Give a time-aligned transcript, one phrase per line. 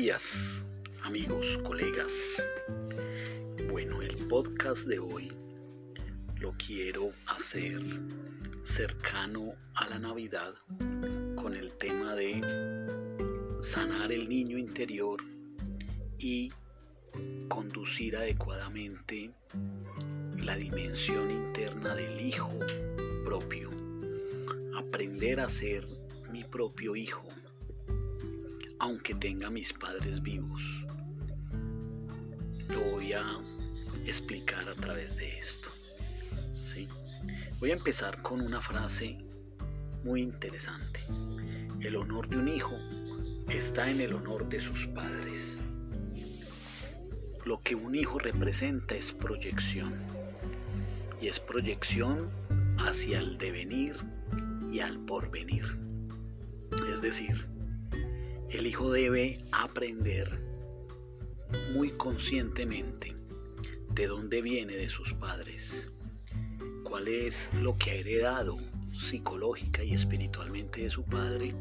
[0.00, 0.64] días,
[1.02, 2.10] amigos, colegas.
[3.68, 5.30] Bueno, el podcast de hoy
[6.38, 7.82] lo quiero hacer
[8.62, 10.54] cercano a la Navidad
[11.36, 12.40] con el tema de
[13.60, 15.22] sanar el niño interior
[16.18, 16.50] y
[17.48, 19.32] conducir adecuadamente
[20.38, 22.48] la dimensión interna del hijo
[23.22, 23.68] propio.
[24.78, 25.86] Aprender a ser
[26.32, 27.22] mi propio hijo
[28.80, 30.62] aunque tenga mis padres vivos.
[32.68, 33.24] Lo voy a
[34.06, 35.68] explicar a través de esto.
[36.64, 36.88] ¿sí?
[37.60, 39.18] Voy a empezar con una frase
[40.02, 41.00] muy interesante.
[41.80, 42.74] El honor de un hijo
[43.48, 45.58] está en el honor de sus padres.
[47.44, 49.94] Lo que un hijo representa es proyección.
[51.20, 52.30] Y es proyección
[52.78, 53.96] hacia el devenir
[54.72, 55.78] y al porvenir.
[56.90, 57.49] Es decir,
[58.50, 60.40] el hijo debe aprender
[61.72, 63.14] muy conscientemente
[63.94, 65.90] de dónde viene de sus padres,
[66.82, 68.58] cuál es lo que ha heredado
[68.92, 71.54] psicológica y espiritualmente de su padre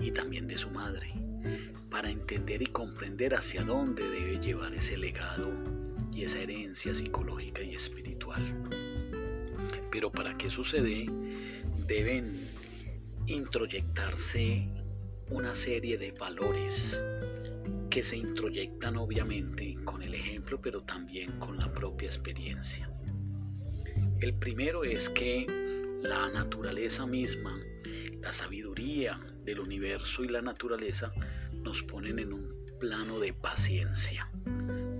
[0.00, 1.12] y también de su madre,
[1.90, 5.50] para entender y comprender hacia dónde debe llevar ese legado
[6.12, 8.42] y esa herencia psicológica y espiritual.
[9.90, 11.10] Pero para que sucede,
[11.86, 12.48] deben
[13.26, 14.75] introyectarse
[15.30, 17.02] una serie de valores
[17.90, 22.90] que se introyectan obviamente con el ejemplo, pero también con la propia experiencia.
[24.20, 25.46] El primero es que
[26.02, 27.58] la naturaleza misma,
[28.20, 31.12] la sabiduría del universo y la naturaleza
[31.62, 34.30] nos ponen en un plano de paciencia.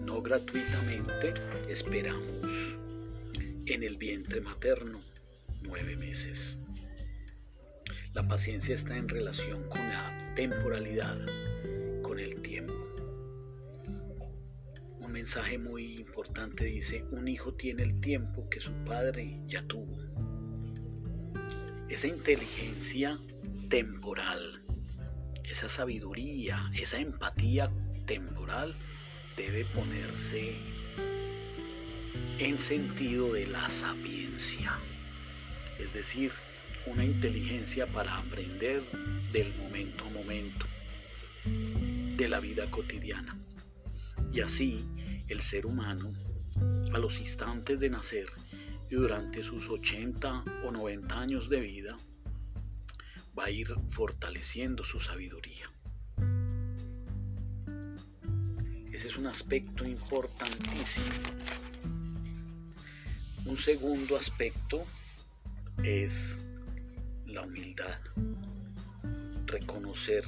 [0.04, 1.34] No gratuitamente
[1.68, 2.78] esperamos
[3.66, 5.00] en el vientre materno
[5.62, 6.56] nueve meses.
[8.16, 11.18] La paciencia está en relación con la temporalidad,
[12.00, 12.72] con el tiempo.
[15.00, 19.98] Un mensaje muy importante dice, un hijo tiene el tiempo que su padre ya tuvo.
[21.90, 23.20] Esa inteligencia
[23.68, 24.62] temporal,
[25.44, 27.70] esa sabiduría, esa empatía
[28.06, 28.74] temporal
[29.36, 30.54] debe ponerse
[32.38, 34.72] en sentido de la sapiencia.
[35.78, 36.32] Es decir,
[36.86, 38.82] una inteligencia para aprender
[39.32, 40.66] del momento a momento
[41.44, 43.36] de la vida cotidiana.
[44.32, 44.84] Y así
[45.28, 46.12] el ser humano,
[46.92, 48.28] a los instantes de nacer
[48.90, 51.96] y durante sus 80 o 90 años de vida,
[53.38, 55.70] va a ir fortaleciendo su sabiduría.
[58.92, 61.06] Ese es un aspecto importantísimo.
[63.44, 64.84] Un segundo aspecto
[65.82, 66.45] es
[67.26, 67.98] la humildad,
[69.46, 70.24] reconocer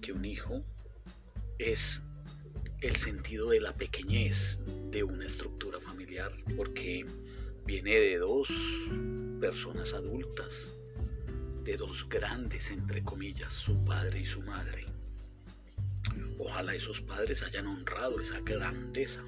[0.00, 0.62] que un hijo
[1.58, 2.02] es
[2.80, 4.58] el sentido de la pequeñez
[4.90, 7.06] de una estructura familiar, porque
[7.64, 8.48] viene de dos
[9.40, 10.76] personas adultas,
[11.64, 14.86] de dos grandes, entre comillas, su padre y su madre.
[16.38, 19.24] Ojalá esos padres hayan honrado esa grandeza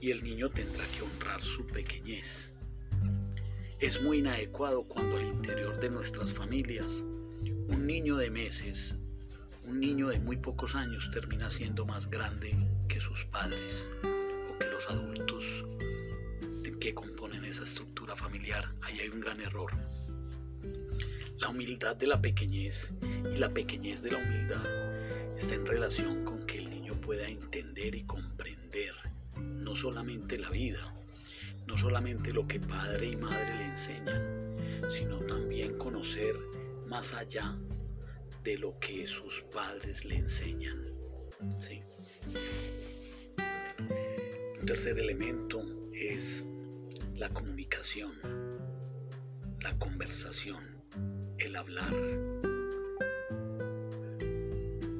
[0.00, 2.51] y el niño tendrá que honrar su pequeñez
[3.82, 7.04] es muy inadecuado cuando al interior de nuestras familias
[7.68, 8.94] un niño de meses,
[9.66, 12.56] un niño de muy pocos años termina siendo más grande
[12.88, 15.44] que sus padres o que los adultos
[16.82, 18.68] que componen esa estructura familiar.
[18.80, 19.70] Ahí hay un gran error.
[21.38, 22.92] La humildad de la pequeñez
[23.32, 24.64] y la pequeñez de la humildad
[25.38, 28.94] está en relación con que el niño pueda entender y comprender
[29.36, 30.92] no solamente la vida,
[31.66, 34.56] no solamente lo que padre y madre le enseñan,
[34.90, 36.36] sino también conocer
[36.86, 37.56] más allá
[38.42, 40.92] de lo que sus padres le enseñan.
[44.60, 46.46] Un tercer elemento es
[47.16, 48.12] la comunicación,
[49.60, 50.82] la conversación,
[51.38, 51.92] el hablar.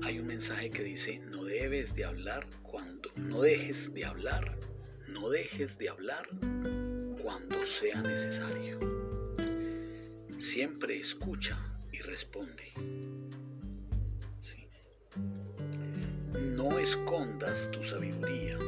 [0.02, 4.58] Hay un mensaje que dice, no debes de hablar cuando, no dejes de hablar
[5.12, 6.28] no dejes de hablar
[7.22, 8.78] cuando sea necesario.
[10.38, 11.58] Siempre escucha
[11.92, 12.72] y responde.
[16.56, 18.58] No escondas tu sabiduría.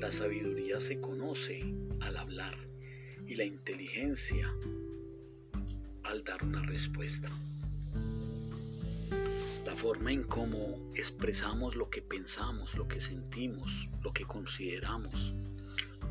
[0.00, 1.60] La sabiduría se conoce
[2.00, 2.56] al hablar
[3.26, 4.52] y la inteligencia
[6.04, 7.30] al dar una respuesta.
[9.66, 15.34] La forma en cómo expresamos lo que pensamos, lo que sentimos, lo que consideramos,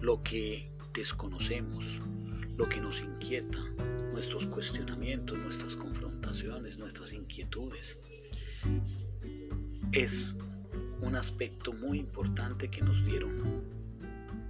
[0.02, 1.86] lo que desconocemos,
[2.58, 3.60] lo que nos inquieta,
[4.12, 7.98] nuestros cuestionamientos, nuestras confrontaciones, nuestras inquietudes.
[9.92, 10.36] Es
[11.02, 13.64] un aspecto muy importante que nos dieron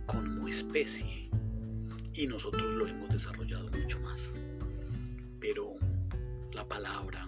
[0.06, 1.30] como especie
[2.13, 4.31] y nosotros lo hemos desarrollado mucho más.
[5.39, 5.75] Pero
[6.53, 7.27] la palabra,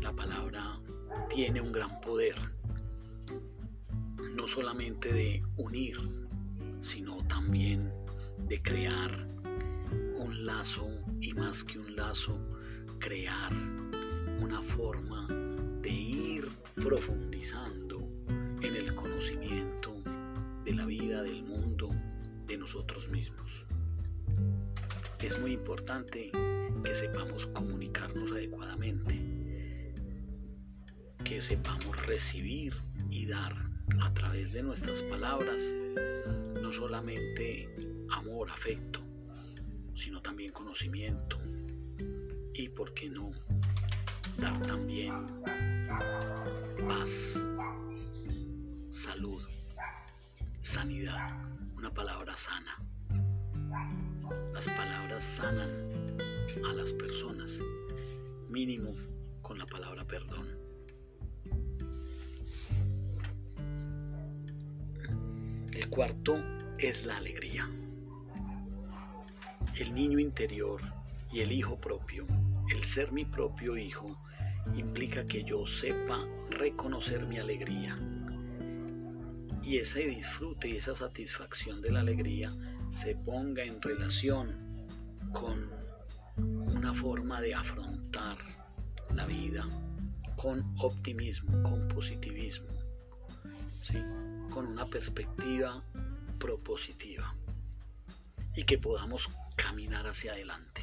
[0.00, 0.80] la palabra
[1.28, 2.36] tiene un gran poder,
[4.34, 6.27] no solamente de unir,
[6.80, 7.92] sino también
[8.46, 9.26] de crear
[10.16, 10.88] un lazo
[11.20, 12.38] y más que un lazo,
[12.98, 13.52] crear
[14.40, 15.26] una forma
[15.82, 20.02] de ir profundizando en el conocimiento
[20.64, 21.90] de la vida, del mundo,
[22.46, 23.50] de nosotros mismos.
[25.20, 26.30] Es muy importante
[26.84, 29.92] que sepamos comunicarnos adecuadamente,
[31.24, 32.74] que sepamos recibir
[33.10, 33.67] y dar
[34.00, 35.62] a través de nuestras palabras
[36.60, 37.68] no solamente
[38.10, 39.00] amor, afecto,
[39.94, 41.38] sino también conocimiento
[42.54, 43.30] y, por qué no,
[44.38, 45.24] dar también
[46.86, 47.40] paz,
[48.90, 49.42] salud,
[50.60, 51.28] sanidad,
[51.76, 52.76] una palabra sana.
[54.52, 56.16] Las palabras sanan
[56.68, 57.60] a las personas,
[58.48, 58.94] mínimo
[59.42, 60.57] con la palabra perdón.
[65.78, 66.42] El cuarto
[66.76, 67.70] es la alegría.
[69.76, 70.80] El niño interior
[71.30, 72.26] y el hijo propio,
[72.74, 74.20] el ser mi propio hijo,
[74.74, 76.18] implica que yo sepa
[76.50, 77.94] reconocer mi alegría.
[79.62, 82.50] Y ese disfrute y esa satisfacción de la alegría
[82.90, 84.88] se ponga en relación
[85.32, 85.70] con
[86.74, 88.36] una forma de afrontar
[89.14, 89.64] la vida
[90.34, 92.66] con optimismo, con positivismo,
[94.50, 95.82] con una perspectiva
[96.38, 97.34] propositiva
[98.54, 100.82] y que podamos caminar hacia adelante.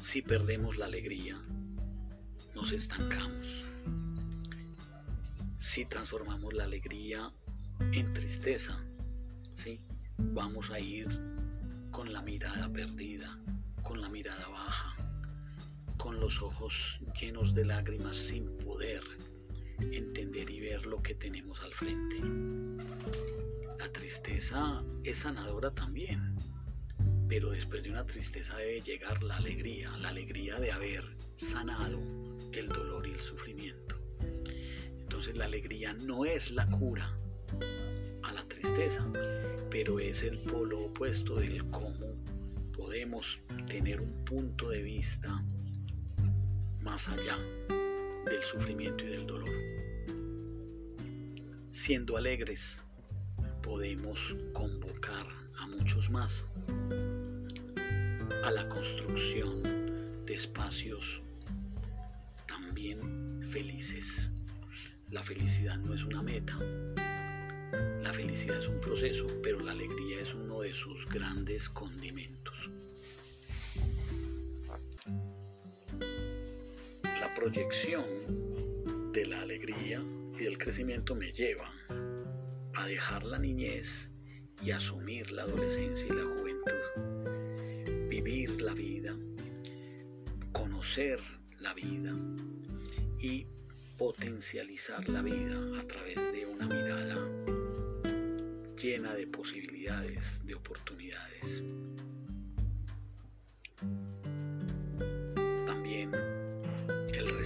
[0.00, 1.40] Si perdemos la alegría,
[2.54, 3.46] nos estancamos.
[5.58, 7.30] Si transformamos la alegría
[7.92, 8.80] en tristeza,
[9.52, 9.80] ¿sí?
[10.16, 11.08] vamos a ir
[11.90, 13.38] con la mirada perdida,
[13.82, 14.96] con la mirada baja,
[15.96, 19.02] con los ojos llenos de lágrimas sin poder
[19.80, 22.16] entender y ver lo que tenemos al frente.
[23.78, 26.34] La tristeza es sanadora también,
[27.28, 31.04] pero después de una tristeza debe llegar la alegría, la alegría de haber
[31.36, 32.00] sanado
[32.52, 33.96] el dolor y el sufrimiento.
[34.98, 37.16] Entonces la alegría no es la cura
[38.22, 39.06] a la tristeza,
[39.70, 42.16] pero es el polo opuesto del cómo
[42.76, 45.42] podemos tener un punto de vista
[46.80, 47.38] más allá
[48.24, 49.50] del sufrimiento y del dolor.
[51.72, 52.82] Siendo alegres,
[53.62, 55.26] podemos convocar
[55.58, 56.46] a muchos más
[58.44, 59.62] a la construcción
[60.24, 61.22] de espacios
[62.46, 64.30] también felices.
[65.10, 66.58] La felicidad no es una meta,
[68.02, 72.47] la felicidad es un proceso, pero la alegría es uno de sus grandes condimentos.
[77.38, 78.04] Proyección
[79.12, 80.02] de la alegría
[80.36, 81.72] y del crecimiento me lleva
[82.74, 84.10] a dejar la niñez
[84.60, 88.08] y asumir la adolescencia y la juventud.
[88.08, 89.14] Vivir la vida,
[90.50, 91.20] conocer
[91.60, 92.12] la vida
[93.20, 93.46] y
[93.96, 97.24] potencializar la vida a través de una mirada
[98.76, 101.62] llena de posibilidades, de oportunidades.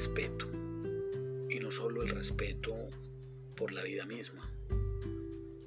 [0.02, 0.50] Respeto,
[1.48, 2.74] y no solo el respeto
[3.54, 4.50] por la vida misma,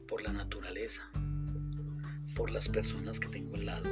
[0.10, 1.10] por la naturaleza,
[2.36, 3.90] por las personas que tengo al lado,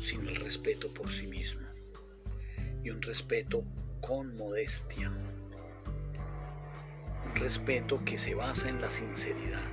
[0.00, 1.60] sino el respeto por sí mismo
[2.82, 3.62] y un respeto
[4.00, 5.12] con modestia,
[7.24, 9.70] un respeto que se basa en la sinceridad,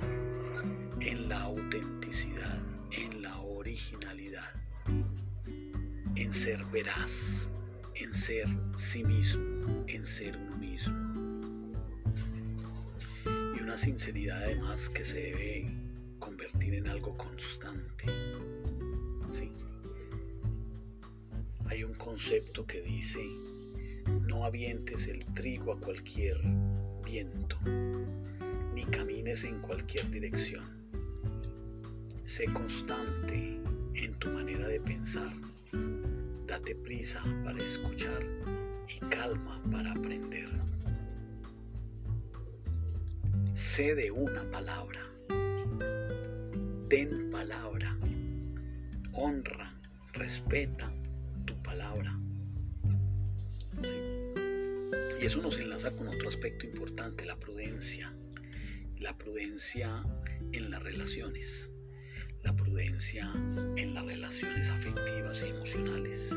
[1.00, 2.62] en la autenticidad,
[2.92, 4.52] en la originalidad,
[6.14, 7.50] en ser veraz,
[8.14, 10.94] ser sí mismo, en ser uno mismo.
[13.56, 15.66] Y una sinceridad además que se debe
[16.18, 18.04] convertir en algo constante.
[21.66, 23.20] Hay un concepto que dice,
[24.06, 26.40] no avientes el trigo a cualquier
[27.04, 27.58] viento,
[28.74, 30.84] ni camines en cualquier dirección
[32.24, 33.60] Sé constante
[33.94, 35.32] en tu manera de pensar.
[36.54, 38.24] Date prisa para escuchar
[38.88, 40.48] y calma para aprender.
[43.54, 45.00] Sé de una palabra.
[46.88, 47.98] Ten palabra.
[49.14, 49.74] Honra,
[50.12, 50.88] respeta
[51.44, 52.16] tu palabra.
[55.20, 58.14] Y eso nos enlaza con otro aspecto importante, la prudencia.
[59.00, 60.04] La prudencia
[60.52, 61.73] en las relaciones.
[62.44, 63.32] La prudencia
[63.76, 66.30] en las relaciones afectivas y emocionales.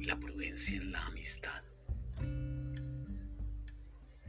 [0.00, 1.62] La prudencia en la amistad.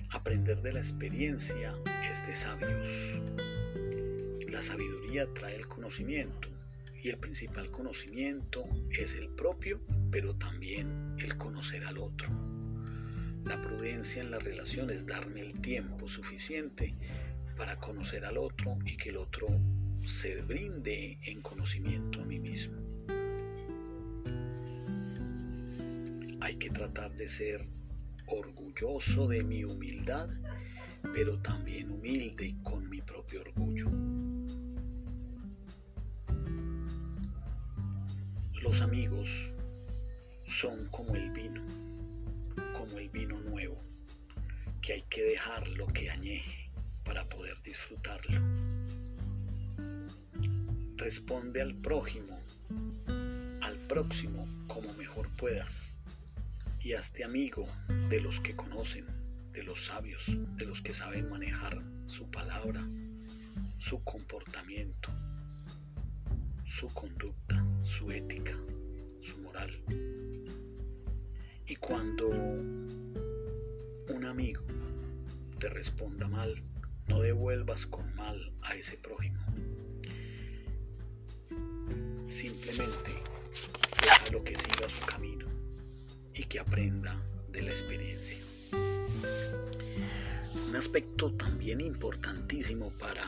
[0.10, 1.74] Aprender de la experiencia
[2.12, 2.90] es de sabios.
[4.50, 6.50] La sabiduría trae el conocimiento
[7.02, 9.80] y el principal conocimiento es el propio,
[10.12, 12.28] pero también el conocer al otro.
[13.46, 16.94] La prudencia en la relación es darme el tiempo suficiente
[17.56, 19.48] para conocer al otro y que el otro
[20.08, 22.78] se brinde en conocimiento a mí mismo.
[26.40, 27.68] Hay que tratar de ser
[28.28, 30.30] orgulloso de mi humildad,
[31.14, 33.92] pero también humilde con mi propio orgullo.
[38.62, 39.52] Los amigos
[40.46, 41.62] son como el vino
[42.74, 43.78] como el vino nuevo,
[44.82, 46.72] que hay que dejarlo que añeje
[47.04, 48.67] para poder disfrutarlo.
[51.08, 52.38] Responde al prójimo,
[53.62, 55.94] al próximo como mejor puedas
[56.82, 57.66] y hazte amigo
[58.10, 59.06] de los que conocen,
[59.54, 62.86] de los sabios, de los que saben manejar su palabra,
[63.78, 65.10] su comportamiento,
[66.66, 68.58] su conducta, su ética,
[69.22, 69.72] su moral.
[71.68, 74.62] Y cuando un amigo
[75.58, 76.54] te responda mal,
[77.08, 79.40] no devuelvas con mal a ese prójimo.
[82.28, 83.12] Simplemente
[84.02, 85.48] déjalo que siga su camino
[86.34, 87.16] y que aprenda
[87.52, 88.38] de la experiencia.
[90.68, 93.24] Un aspecto también importantísimo para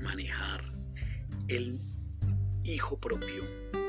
[0.00, 0.72] manejar
[1.48, 1.78] el
[2.64, 3.44] hijo propio,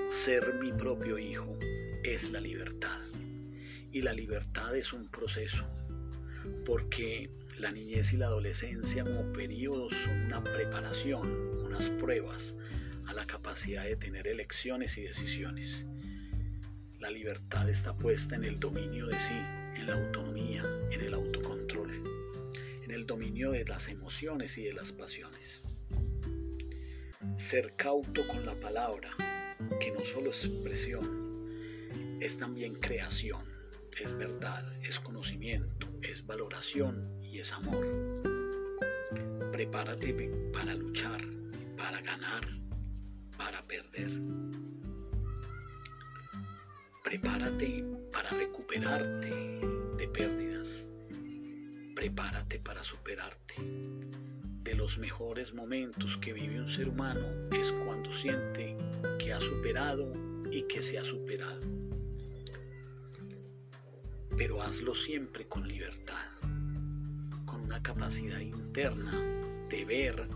[0.10, 1.58] ser mi propio hijo,
[2.04, 3.00] es la libertad
[3.92, 5.64] y la libertad es un proceso,
[6.66, 11.30] porque la niñez y la adolescencia como periodos son una preparación,
[11.64, 12.58] unas pruebas
[13.54, 15.86] capacidad de tener elecciones y decisiones.
[16.98, 19.36] La libertad está puesta en el dominio de sí,
[19.76, 21.92] en la autonomía, en el autocontrol,
[22.84, 25.62] en el dominio de las emociones y de las pasiones.
[27.38, 29.12] Ser cauto con la palabra,
[29.80, 31.48] que no solo es expresión,
[32.22, 33.54] es también creación
[34.00, 37.86] es verdad, es conocimiento, es valoración y es amor.
[39.52, 41.22] Prepárate para luchar,
[47.04, 49.30] Prepárate para recuperarte
[49.98, 50.88] de pérdidas.
[51.96, 53.56] Prepárate para superarte.
[54.64, 58.78] De los mejores momentos que vive un ser humano es cuando siente
[59.20, 60.14] que ha superado
[60.52, 61.60] y que se ha superado
[64.38, 66.26] pero hazlo siempre con libertad,
[67.46, 69.12] con una capacidad interna
[69.70, 70.28] de ver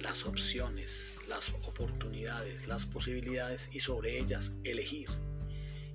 [0.00, 5.08] las opciones, las oportunidades, las posibilidades y sobre ellas elegir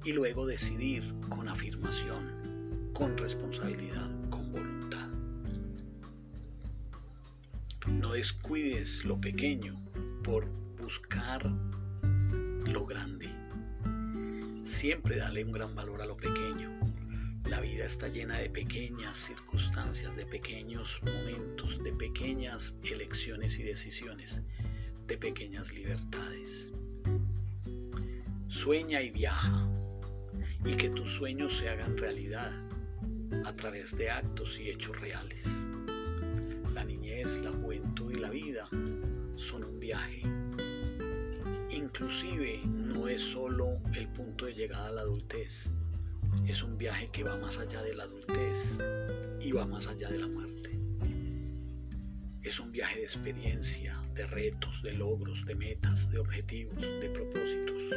[0.05, 5.07] y luego decidir con afirmación, con responsabilidad, con voluntad.
[7.87, 9.81] No descuides lo pequeño
[10.23, 10.47] por
[10.81, 11.49] buscar
[12.65, 13.29] lo grande.
[14.63, 16.73] Siempre dale un gran valor a lo pequeño
[17.53, 24.41] la vida está llena de pequeñas circunstancias, de pequeños momentos, de pequeñas elecciones y decisiones,
[25.07, 26.69] de pequeñas libertades.
[28.47, 29.67] Sueña y viaja
[30.65, 32.51] y que tus sueños se hagan realidad
[33.45, 35.45] a través de actos y hechos reales.
[36.73, 38.67] La niñez, la juventud y la vida
[39.35, 40.21] son un viaje.
[41.69, 45.69] Inclusive no es solo el punto de llegada a la adultez,
[46.47, 48.77] es un viaje que va más allá de la adultez
[49.39, 50.52] y va más allá de la muerte.
[52.43, 57.89] Es un viaje de experiencia, de retos, de logros, de metas, de objetivos, de propósitos,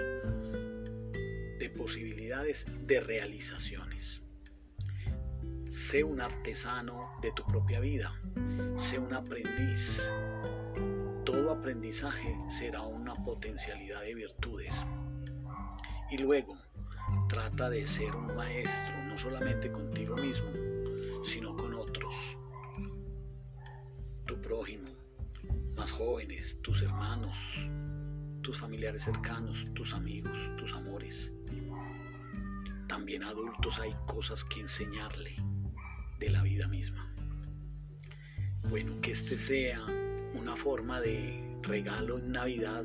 [1.59, 4.23] de posibilidades, de realizaciones.
[5.71, 8.19] Sé un artesano de tu propia vida,
[8.79, 10.11] sé un aprendiz.
[11.25, 14.75] Todo aprendizaje será una potencialidad de virtudes.
[16.11, 16.57] Y luego,
[17.29, 20.51] Trata de ser un maestro, no solamente contigo mismo,
[21.25, 21.66] sino con
[25.97, 27.35] jóvenes, tus hermanos,
[28.43, 31.33] tus familiares cercanos, tus amigos, tus amores.
[32.87, 35.37] También adultos hay cosas que enseñarle
[36.19, 37.11] de la vida misma.
[38.69, 39.81] Bueno, que este sea
[40.35, 42.85] una forma de regalo en Navidad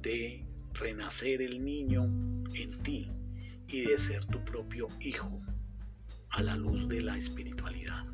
[0.00, 2.04] de renacer el niño
[2.54, 3.10] en ti
[3.66, 5.40] y de ser tu propio hijo
[6.30, 8.07] a la luz de la espiritualidad.